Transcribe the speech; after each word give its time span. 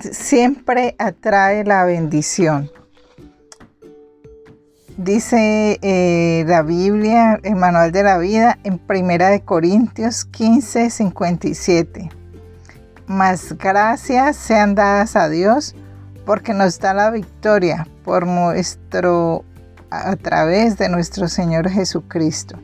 siempre 0.00 0.94
atrae 0.98 1.64
la 1.64 1.84
bendición. 1.84 2.70
Dice 4.96 5.78
eh, 5.80 6.44
la 6.48 6.62
Biblia, 6.62 7.38
el 7.44 7.54
manual 7.54 7.92
de 7.92 8.02
la 8.02 8.18
vida, 8.18 8.58
en 8.64 8.78
Primera 8.78 9.28
de 9.28 9.42
Corintios 9.42 10.24
15, 10.24 10.90
57. 10.90 12.10
Más 13.06 13.56
gracias 13.56 14.36
sean 14.36 14.74
dadas 14.74 15.14
a 15.14 15.28
Dios 15.28 15.76
porque 16.26 16.52
nos 16.52 16.78
da 16.80 16.94
la 16.94 17.10
victoria 17.10 17.86
por 18.04 18.26
nuestro 18.26 19.44
a 19.90 20.16
través 20.16 20.76
de 20.78 20.88
nuestro 20.88 21.28
Señor 21.28 21.70
Jesucristo. 21.70 22.58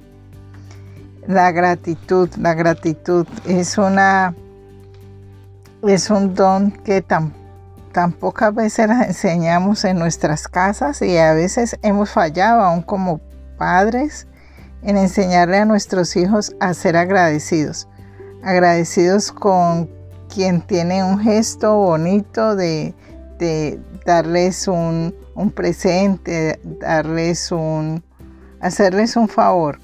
La 1.26 1.52
gratitud, 1.52 2.28
la 2.36 2.54
gratitud 2.54 3.26
es 3.46 3.78
una 3.78 4.34
es 5.92 6.10
un 6.10 6.34
don 6.34 6.70
que 6.70 7.02
tan, 7.02 7.32
tan 7.92 8.12
pocas 8.12 8.54
veces 8.54 8.88
enseñamos 8.90 9.84
en 9.84 9.98
nuestras 9.98 10.48
casas 10.48 11.02
y 11.02 11.18
a 11.18 11.34
veces 11.34 11.78
hemos 11.82 12.10
fallado 12.10 12.62
aún 12.62 12.82
como 12.82 13.20
padres 13.58 14.26
en 14.82 14.96
enseñarle 14.96 15.58
a 15.58 15.64
nuestros 15.64 16.16
hijos 16.16 16.54
a 16.60 16.74
ser 16.74 16.96
agradecidos. 16.96 17.88
Agradecidos 18.42 19.32
con 19.32 19.90
quien 20.32 20.60
tiene 20.62 21.04
un 21.04 21.18
gesto 21.18 21.76
bonito 21.76 22.56
de, 22.56 22.94
de 23.38 23.80
darles 24.04 24.68
un, 24.68 25.14
un 25.34 25.50
presente, 25.50 26.60
darles 26.80 27.52
un, 27.52 28.02
hacerles 28.60 29.16
un 29.16 29.28
favor. 29.28 29.78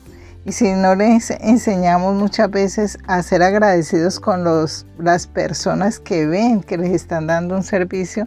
Y 0.44 0.52
si 0.52 0.72
no 0.72 0.94
les 0.94 1.30
enseñamos 1.30 2.14
muchas 2.14 2.50
veces 2.50 2.98
a 3.06 3.22
ser 3.22 3.42
agradecidos 3.42 4.18
con 4.18 4.42
los, 4.42 4.86
las 4.98 5.26
personas 5.26 6.00
que 6.00 6.26
ven 6.26 6.62
que 6.62 6.78
les 6.78 6.92
están 6.92 7.26
dando 7.26 7.56
un 7.56 7.62
servicio, 7.62 8.26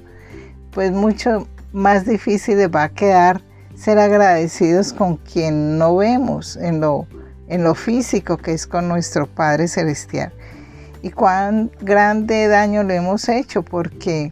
pues 0.72 0.92
mucho 0.92 1.48
más 1.72 2.06
difícil 2.06 2.58
les 2.58 2.70
va 2.70 2.84
a 2.84 2.90
quedar 2.90 3.42
ser 3.76 3.98
agradecidos 3.98 4.94
con 4.94 5.18
quien 5.18 5.78
no 5.78 5.96
vemos 5.98 6.56
en 6.58 6.80
lo, 6.80 7.08
en 7.48 7.64
lo 7.64 7.74
físico, 7.76 8.38
que 8.38 8.54
es 8.54 8.68
con 8.68 8.88
nuestro 8.88 9.26
Padre 9.26 9.68
Celestial. 9.68 10.32
Y 11.02 11.10
cuán 11.10 11.72
grande 11.82 12.48
daño 12.48 12.84
le 12.84 12.96
hemos 12.96 13.28
hecho, 13.28 13.64
porque 13.64 14.32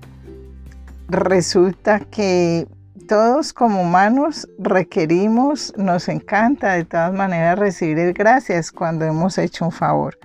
resulta 1.09 1.99
que 1.99 2.67
todos 3.11 3.51
como 3.51 3.81
humanos 3.81 4.47
requerimos, 4.57 5.73
nos 5.75 6.07
encanta 6.07 6.75
de 6.75 6.85
todas 6.85 7.11
maneras 7.11 7.59
recibir 7.59 8.13
gracias 8.13 8.71
cuando 8.71 9.03
hemos 9.03 9.37
hecho 9.37 9.65
un 9.65 9.73
favor. 9.73 10.17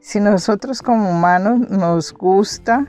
Si 0.00 0.18
nosotros 0.18 0.82
como 0.82 1.08
humanos 1.08 1.70
nos 1.70 2.12
gusta, 2.12 2.88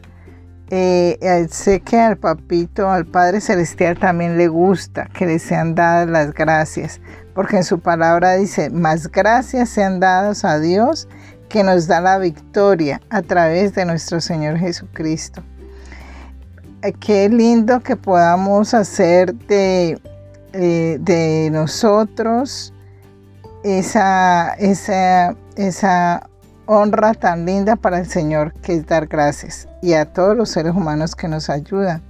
eh, 0.72 1.48
sé 1.52 1.82
que 1.82 2.00
al 2.00 2.18
papito, 2.18 2.90
al 2.90 3.06
Padre 3.06 3.42
Celestial 3.42 4.00
también 4.00 4.40
le 4.40 4.48
gusta 4.48 5.08
que 5.14 5.28
le 5.28 5.38
sean 5.38 5.76
dadas 5.76 6.10
las 6.10 6.34
gracias, 6.34 7.00
porque 7.36 7.58
en 7.58 7.64
su 7.64 7.80
palabra 7.80 8.34
dice, 8.34 8.72
más 8.72 9.08
gracias 9.12 9.70
sean 9.70 10.00
dadas 10.00 10.46
a 10.46 10.58
Dios 10.58 11.08
que 11.48 11.64
nos 11.64 11.86
da 11.86 12.02
la 12.02 12.18
victoria 12.18 13.02
a 13.12 13.22
través 13.22 13.76
de 13.76 13.86
nuestro 13.86 14.20
Señor 14.20 14.58
Jesucristo 14.58 15.44
qué 16.92 17.30
lindo 17.30 17.80
que 17.80 17.96
podamos 17.96 18.74
hacer 18.74 19.34
de, 19.34 19.98
eh, 20.52 20.98
de 21.00 21.50
nosotros 21.52 22.74
esa, 23.64 24.54
esa, 24.56 25.36
esa 25.56 26.30
honra 26.66 27.14
tan 27.14 27.46
linda 27.46 27.76
para 27.78 28.00
el 28.00 28.08
Señor 28.08 28.54
que 28.62 28.74
es 28.74 28.86
dar 28.86 29.08
gracias 29.08 29.68
y 29.82 29.94
a 29.94 30.06
todos 30.06 30.36
los 30.36 30.50
seres 30.50 30.74
humanos 30.74 31.16
que 31.16 31.28
nos 31.28 31.50
ayudan. 31.50 32.02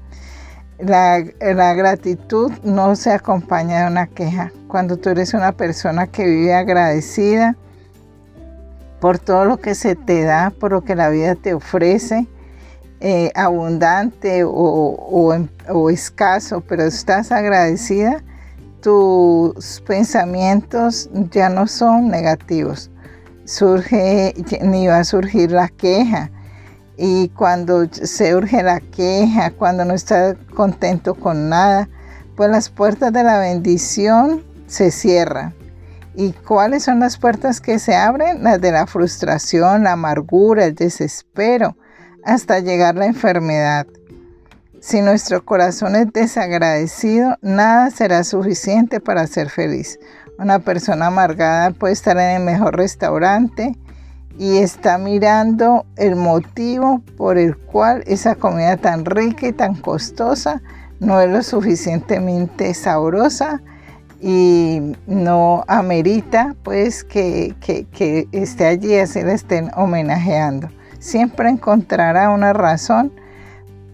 La, 0.79 1.23
la, 1.39 1.73
gratitud 1.75 2.51
no 2.63 2.95
se 2.95 3.11
acompaña 3.11 3.81
de 3.81 3.91
una 3.91 4.07
queja. 4.07 4.51
Cuando 4.67 4.97
tú 4.97 5.09
eres 5.09 5.33
una 5.33 5.51
persona 5.51 6.07
que 6.07 6.25
vive 6.25 6.53
agradecida 6.53 7.55
por 8.99 9.19
todo 9.19 9.45
lo 9.45 9.57
que 9.57 9.75
se 9.75 9.95
te 9.95 10.23
da, 10.23 10.49
por 10.49 10.71
lo 10.71 10.81
que 10.81 10.95
la 10.95 11.09
vida 11.09 11.35
te 11.35 11.53
ofrece, 11.53 12.27
eh, 13.05 13.33
abundante 13.35 14.45
o, 14.45 15.89
escaso, 15.91 16.61
pero 16.61 16.83
estás 16.83 17.33
agradecida, 17.33 18.23
tus 18.81 19.83
pensamientos 19.85 21.09
ya 21.29 21.49
no 21.49 21.67
son 21.67 22.07
negativos. 22.07 22.89
Surge, 23.43 24.33
ni 24.61 24.87
va 24.87 24.99
a 24.99 25.03
surgir 25.03 25.51
la 25.51 25.67
queja. 25.67 26.31
Y 26.95 27.27
cuando 27.29 27.89
se 27.91 28.37
urge 28.37 28.63
la 28.63 28.79
queja, 28.79 29.51
cuando 29.51 29.83
no 29.83 29.95
está 29.95 30.35
contento 30.55 31.13
con 31.13 31.49
nada, 31.49 31.89
pues 32.37 32.49
las 32.51 32.69
puertas 32.69 33.11
de 33.11 33.23
la 33.23 33.37
bendición 33.37 34.45
se 34.67 34.91
cierran. 34.91 35.53
¿Y 36.15 36.31
cuáles 36.31 36.83
son 36.83 37.01
las 37.01 37.17
puertas 37.17 37.59
que 37.59 37.79
se 37.79 37.97
abren? 37.97 38.45
Las 38.45 38.61
de 38.61 38.71
la 38.71 38.87
frustración, 38.87 39.83
la 39.83 39.91
amargura, 39.91 40.63
el 40.63 40.75
desespero 40.75 41.75
hasta 42.25 42.59
llegar 42.59 42.95
la 42.95 43.05
enfermedad. 43.05 43.87
Si 44.79 45.01
nuestro 45.01 45.45
corazón 45.45 45.95
es 45.95 46.11
desagradecido, 46.11 47.37
nada 47.41 47.89
será 47.89 48.23
suficiente 48.23 48.99
para 48.99 49.27
ser 49.27 49.49
feliz. 49.49 49.97
Una 50.37 50.59
persona 50.59 51.07
amargada 51.07 51.71
puede 51.71 51.93
estar 51.93 52.17
en 52.17 52.41
el 52.41 52.43
mejor 52.43 52.75
restaurante 52.75 53.77
y 54.37 54.57
está 54.57 54.97
mirando 54.97 55.85
el 55.95 56.15
motivo 56.15 57.01
por 57.17 57.37
el 57.37 57.55
cual 57.55 58.03
esa 58.07 58.35
comida 58.35 58.77
tan 58.77 59.05
rica 59.05 59.47
y 59.47 59.53
tan 59.53 59.75
costosa 59.75 60.61
no 60.99 61.21
es 61.21 61.29
lo 61.29 61.43
suficientemente 61.43 62.73
sabrosa 62.73 63.61
y 64.19 64.95
no 65.05 65.63
amerita 65.67 66.55
pues 66.63 67.03
que, 67.03 67.55
esté 68.31 68.65
allí 68.65 68.95
así 68.97 69.21
le 69.21 69.33
estén 69.33 69.69
homenajeando 69.75 70.69
siempre 71.03 71.49
encontrará 71.49 72.29
una 72.29 72.53
razón 72.53 73.11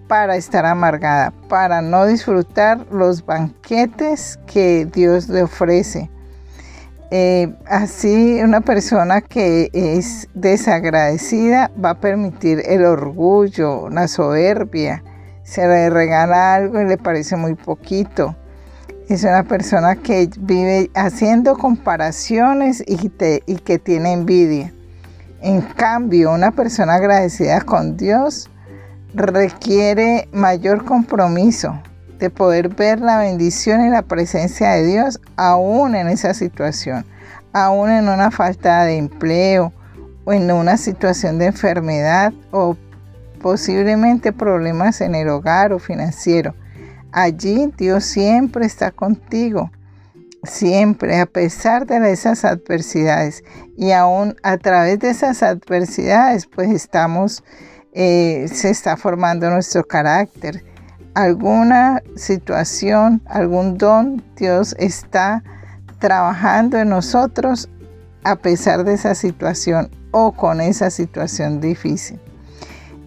para 0.07 0.35
estar 0.35 0.65
amargada, 0.65 1.33
para 1.47 1.81
no 1.81 2.05
disfrutar 2.05 2.85
los 2.91 3.25
banquetes 3.25 4.39
que 4.45 4.85
Dios 4.85 5.27
le 5.27 5.43
ofrece. 5.43 6.09
Eh, 7.11 7.51
así 7.65 8.39
una 8.43 8.61
persona 8.61 9.21
que 9.21 9.71
es 9.73 10.27
desagradecida 10.35 11.71
va 11.83 11.91
a 11.91 11.99
permitir 11.99 12.61
el 12.65 12.85
orgullo, 12.85 13.89
la 13.89 14.07
soberbia, 14.07 15.03
se 15.43 15.67
le 15.67 15.89
regala 15.89 16.53
algo 16.53 16.79
y 16.79 16.85
le 16.85 16.97
parece 16.97 17.35
muy 17.35 17.55
poquito. 17.55 18.35
Es 19.07 19.23
una 19.23 19.43
persona 19.43 19.95
que 19.95 20.29
vive 20.39 20.91
haciendo 20.93 21.57
comparaciones 21.57 22.83
y, 22.85 23.11
y 23.47 23.55
que 23.55 23.79
tiene 23.79 24.13
envidia. 24.13 24.71
En 25.41 25.61
cambio, 25.61 26.33
una 26.33 26.51
persona 26.51 26.95
agradecida 26.95 27.61
con 27.61 27.95
Dios 27.95 28.49
requiere 29.13 30.27
mayor 30.33 30.83
compromiso 30.83 31.81
de 32.19 32.29
poder 32.29 32.67
ver 32.67 32.99
la 32.99 33.19
bendición 33.19 33.85
y 33.85 33.89
la 33.89 34.01
presencia 34.01 34.71
de 34.71 34.85
Dios 34.85 35.21
aún 35.37 35.95
en 35.95 36.09
esa 36.09 36.33
situación, 36.33 37.05
aún 37.53 37.89
en 37.89 38.09
una 38.09 38.31
falta 38.31 38.83
de 38.83 38.97
empleo 38.97 39.71
o 40.25 40.33
en 40.33 40.51
una 40.51 40.75
situación 40.75 41.39
de 41.39 41.45
enfermedad 41.45 42.33
o 42.51 42.75
posiblemente 43.41 44.33
problemas 44.33 44.99
en 44.99 45.15
el 45.15 45.29
hogar 45.29 45.71
o 45.71 45.79
financiero. 45.79 46.53
Allí 47.13 47.71
Dios 47.77 48.03
siempre 48.03 48.65
está 48.65 48.91
contigo 48.91 49.71
siempre, 50.43 51.19
a 51.19 51.25
pesar 51.25 51.85
de 51.85 52.11
esas 52.11 52.45
adversidades. 52.45 53.43
Y 53.77 53.91
aún 53.91 54.35
a 54.43 54.57
través 54.57 54.99
de 54.99 55.09
esas 55.09 55.43
adversidades, 55.43 56.45
pues 56.47 56.69
estamos, 56.69 57.43
eh, 57.93 58.47
se 58.51 58.69
está 58.69 58.97
formando 58.97 59.49
nuestro 59.49 59.83
carácter. 59.83 60.63
Alguna 61.13 62.01
situación, 62.15 63.21
algún 63.25 63.77
don, 63.77 64.23
Dios 64.35 64.75
está 64.79 65.43
trabajando 65.99 66.77
en 66.77 66.89
nosotros 66.89 67.69
a 68.23 68.35
pesar 68.35 68.83
de 68.83 68.93
esa 68.93 69.15
situación 69.15 69.89
o 70.11 70.31
con 70.31 70.61
esa 70.61 70.89
situación 70.89 71.59
difícil. 71.59 72.19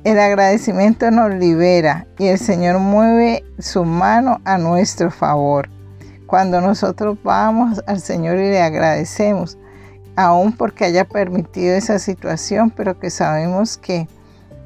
El 0.05 0.19
agradecimiento 0.19 1.11
nos 1.13 1.33
libera 1.35 2.07
y 2.19 2.27
el 2.27 2.39
Señor 2.39 2.81
mueve 2.81 3.45
su 3.59 3.85
mano 3.85 4.41
a 4.45 4.59
nuestro 4.59 5.11
favor. 5.11 5.69
Cuando 6.33 6.63
nosotros 6.63 7.19
vamos 7.23 7.83
al 7.87 8.01
Señor 8.01 8.39
y 8.39 8.49
le 8.49 8.63
agradecemos, 8.63 9.59
aún 10.17 10.57
porque 10.57 10.87
haya 10.87 11.05
permitido 11.05 11.75
esa 11.75 11.99
situación, 11.99 12.71
pero 12.71 12.99
que 12.99 13.11
sabemos 13.11 13.77
que 13.77 14.09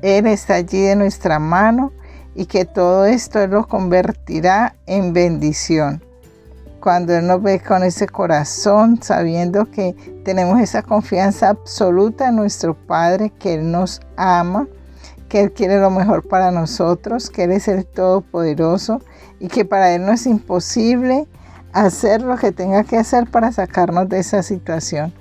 Él 0.00 0.28
está 0.28 0.54
allí 0.54 0.80
de 0.82 0.94
nuestra 0.94 1.40
mano 1.40 1.90
y 2.36 2.46
que 2.46 2.66
todo 2.66 3.04
esto 3.04 3.40
Él 3.40 3.50
lo 3.50 3.66
convertirá 3.66 4.76
en 4.86 5.12
bendición. 5.12 6.04
Cuando 6.78 7.16
Él 7.16 7.26
nos 7.26 7.42
ve 7.42 7.58
con 7.58 7.82
ese 7.82 8.06
corazón, 8.06 9.02
sabiendo 9.02 9.68
que 9.68 9.96
tenemos 10.24 10.60
esa 10.60 10.82
confianza 10.82 11.48
absoluta 11.48 12.28
en 12.28 12.36
nuestro 12.36 12.74
Padre, 12.74 13.30
que 13.40 13.54
Él 13.54 13.72
nos 13.72 14.02
ama, 14.16 14.68
que 15.28 15.40
Él 15.40 15.52
quiere 15.52 15.80
lo 15.80 15.90
mejor 15.90 16.28
para 16.28 16.52
nosotros, 16.52 17.28
que 17.28 17.42
Él 17.42 17.50
es 17.50 17.66
el 17.66 17.84
Todopoderoso 17.86 19.02
y 19.40 19.48
que 19.48 19.64
para 19.64 19.92
Él 19.92 20.06
no 20.06 20.12
es 20.12 20.26
imposible 20.26 21.26
hacer 21.76 22.22
lo 22.22 22.36
que 22.38 22.52
tenga 22.52 22.84
que 22.84 22.96
hacer 22.96 23.30
para 23.30 23.52
sacarnos 23.52 24.08
de 24.08 24.18
esa 24.18 24.42
situación. 24.42 25.12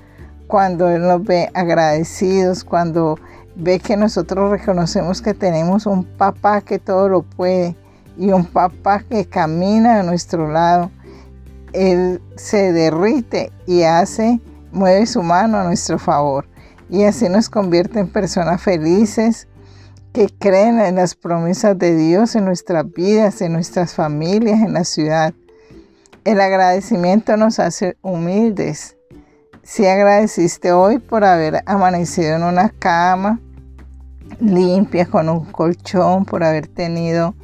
Cuando 0.46 0.88
Él 0.88 1.02
nos 1.02 1.22
ve 1.22 1.50
agradecidos, 1.52 2.64
cuando 2.64 3.18
ve 3.56 3.78
que 3.78 3.96
nosotros 3.96 4.50
reconocemos 4.50 5.20
que 5.20 5.34
tenemos 5.34 5.84
un 5.84 6.04
papá 6.04 6.62
que 6.62 6.78
todo 6.78 7.10
lo 7.10 7.22
puede 7.22 7.76
y 8.16 8.30
un 8.30 8.46
papá 8.46 9.00
que 9.00 9.26
camina 9.26 10.00
a 10.00 10.02
nuestro 10.02 10.50
lado, 10.50 10.90
Él 11.74 12.22
se 12.36 12.72
derrite 12.72 13.52
y 13.66 13.82
hace, 13.82 14.40
mueve 14.72 15.04
su 15.04 15.22
mano 15.22 15.58
a 15.58 15.64
nuestro 15.64 15.98
favor 15.98 16.46
y 16.88 17.04
así 17.04 17.28
nos 17.28 17.50
convierte 17.50 17.98
en 17.98 18.08
personas 18.08 18.62
felices 18.62 19.46
que 20.14 20.28
creen 20.38 20.80
en 20.80 20.94
las 20.94 21.14
promesas 21.14 21.78
de 21.78 21.94
Dios 21.94 22.34
en 22.34 22.46
nuestras 22.46 22.90
vidas, 22.90 23.42
en 23.42 23.52
nuestras 23.52 23.92
familias, 23.92 24.60
en 24.60 24.72
la 24.72 24.84
ciudad. 24.84 25.34
El 26.26 26.40
agradecimiento 26.40 27.36
nos 27.36 27.60
hace 27.60 27.96
humildes. 28.02 28.96
Si 29.62 29.86
agradeciste 29.86 30.72
hoy 30.72 30.98
por 30.98 31.22
haber 31.22 31.62
amanecido 31.66 32.34
en 32.34 32.42
una 32.42 32.70
cama 32.70 33.38
limpia, 34.40 35.06
con 35.06 35.28
un 35.28 35.44
colchón, 35.44 36.24
por 36.24 36.42
haber 36.42 36.66
tenido 36.66 37.36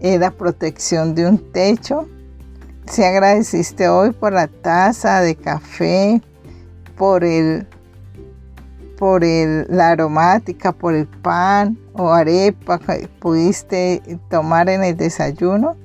eh, 0.00 0.18
la 0.18 0.30
protección 0.30 1.14
de 1.14 1.26
un 1.26 1.52
techo. 1.52 2.06
Si 2.84 3.02
agradeciste 3.02 3.88
hoy 3.88 4.10
por 4.10 4.34
la 4.34 4.46
taza 4.46 5.22
de 5.22 5.34
café, 5.34 6.20
por 6.98 7.24
el 7.24 7.66
por 8.98 9.24
el, 9.24 9.64
la 9.70 9.88
aromática, 9.88 10.72
por 10.72 10.92
el 10.92 11.06
pan 11.06 11.78
o 11.94 12.12
arepa 12.12 12.78
que 12.78 13.08
pudiste 13.20 14.02
tomar 14.28 14.68
en 14.68 14.84
el 14.84 14.98
desayuno. 14.98 15.78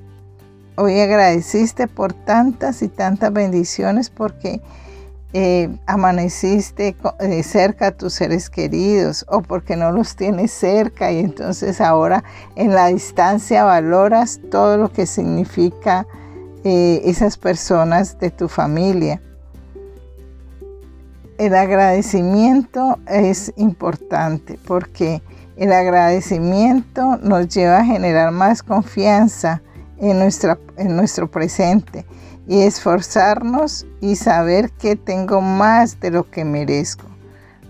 Hoy 0.76 0.98
agradeciste 0.98 1.86
por 1.86 2.12
tantas 2.12 2.82
y 2.82 2.88
tantas 2.88 3.32
bendiciones 3.32 4.10
porque 4.10 4.60
eh, 5.32 5.68
amaneciste 5.86 6.96
eh, 7.20 7.42
cerca 7.44 7.88
a 7.88 7.90
tus 7.92 8.14
seres 8.14 8.50
queridos 8.50 9.24
o 9.28 9.40
porque 9.40 9.76
no 9.76 9.92
los 9.92 10.16
tienes 10.16 10.50
cerca 10.50 11.12
y 11.12 11.20
entonces 11.20 11.80
ahora 11.80 12.24
en 12.56 12.74
la 12.74 12.88
distancia 12.88 13.62
valoras 13.62 14.40
todo 14.50 14.76
lo 14.76 14.92
que 14.92 15.06
significa 15.06 16.08
eh, 16.64 17.02
esas 17.04 17.36
personas 17.36 18.18
de 18.18 18.32
tu 18.32 18.48
familia. 18.48 19.22
El 21.38 21.54
agradecimiento 21.54 22.98
es 23.06 23.52
importante 23.56 24.58
porque 24.66 25.22
el 25.56 25.72
agradecimiento 25.72 27.16
nos 27.18 27.46
lleva 27.46 27.78
a 27.78 27.84
generar 27.84 28.32
más 28.32 28.64
confianza 28.64 29.62
en, 29.98 30.18
nuestra, 30.18 30.58
en 30.76 30.96
nuestro 30.96 31.30
presente 31.30 32.04
y 32.46 32.62
esforzarnos 32.62 33.86
y 34.00 34.16
saber 34.16 34.70
que 34.70 34.96
tengo 34.96 35.40
más 35.40 36.00
de 36.00 36.10
lo 36.10 36.30
que 36.30 36.44
merezco. 36.44 37.06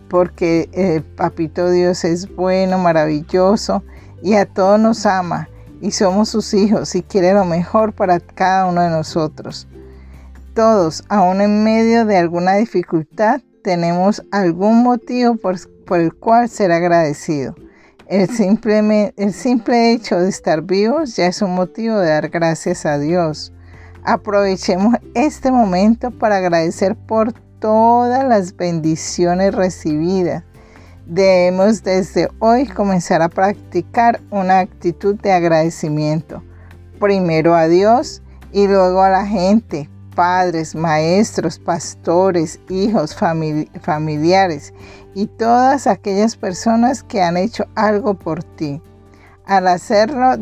Porque 0.08 0.68
el 0.72 1.02
Papito 1.02 1.70
Dios 1.70 2.04
es 2.04 2.34
bueno, 2.34 2.78
maravilloso 2.78 3.82
y 4.22 4.34
a 4.34 4.46
todos 4.46 4.78
nos 4.80 5.06
ama 5.06 5.48
y 5.80 5.90
somos 5.90 6.30
sus 6.30 6.54
hijos 6.54 6.94
y 6.94 7.02
quiere 7.02 7.34
lo 7.34 7.44
mejor 7.44 7.92
para 7.92 8.20
cada 8.20 8.66
uno 8.66 8.80
de 8.80 8.90
nosotros. 8.90 9.68
Todos, 10.54 11.04
aún 11.08 11.40
en 11.40 11.64
medio 11.64 12.04
de 12.04 12.16
alguna 12.16 12.54
dificultad, 12.54 13.40
tenemos 13.62 14.22
algún 14.30 14.82
motivo 14.82 15.36
por, 15.36 15.56
el 15.98 16.14
cual 16.14 16.48
ser 16.48 16.70
agradecido. 16.70 17.54
El 18.06 18.28
simple, 18.28 19.14
el 19.16 19.32
simple 19.32 19.92
hecho 19.92 20.20
de 20.20 20.28
estar 20.28 20.60
vivos 20.60 21.16
ya 21.16 21.26
es 21.26 21.40
un 21.40 21.54
motivo 21.54 21.96
de 21.98 22.10
dar 22.10 22.28
gracias 22.28 22.84
a 22.84 22.98
Dios. 22.98 23.50
Aprovechemos 24.04 24.96
este 25.14 25.50
momento 25.50 26.10
para 26.10 26.36
agradecer 26.36 26.96
por 26.96 27.32
todas 27.60 28.28
las 28.28 28.54
bendiciones 28.54 29.54
recibidas. 29.54 30.44
Debemos 31.06 31.82
desde 31.82 32.28
hoy 32.40 32.66
comenzar 32.66 33.22
a 33.22 33.30
practicar 33.30 34.20
una 34.30 34.58
actitud 34.58 35.14
de 35.14 35.32
agradecimiento. 35.32 36.42
Primero 37.00 37.54
a 37.54 37.68
Dios 37.68 38.22
y 38.52 38.66
luego 38.66 39.02
a 39.02 39.08
la 39.08 39.26
gente, 39.26 39.88
padres, 40.14 40.74
maestros, 40.74 41.58
pastores, 41.58 42.60
hijos, 42.68 43.14
familiares 43.80 44.72
y 45.14 45.26
todas 45.26 45.86
aquellas 45.86 46.36
personas 46.36 47.02
que 47.02 47.22
han 47.22 47.36
hecho 47.36 47.66
algo 47.74 48.14
por 48.14 48.42
ti. 48.42 48.80
Al 49.46 49.68
hacerlo, 49.68 50.36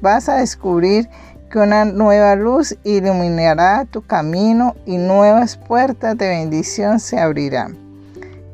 vas 0.00 0.28
a 0.28 0.36
descubrir 0.36 1.08
que 1.50 1.58
una 1.58 1.86
nueva 1.86 2.34
luz 2.36 2.76
iluminará 2.84 3.86
tu 3.86 4.02
camino 4.02 4.76
y 4.84 4.98
nuevas 4.98 5.56
puertas 5.56 6.18
de 6.18 6.28
bendición 6.28 7.00
se 7.00 7.18
abrirán. 7.18 7.78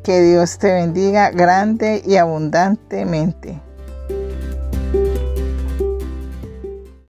Que 0.04 0.20
Dios 0.20 0.58
te 0.58 0.72
bendiga 0.72 1.30
grande 1.30 2.02
y 2.06 2.16
abundantemente. 2.16 3.63